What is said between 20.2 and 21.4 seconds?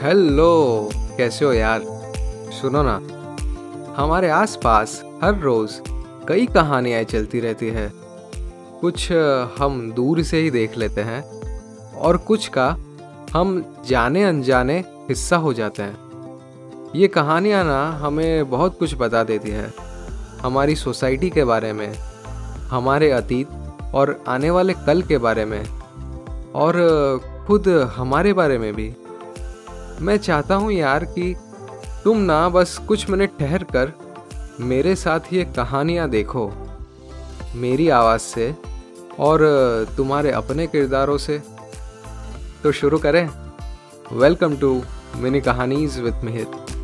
हमारी सोसाइटी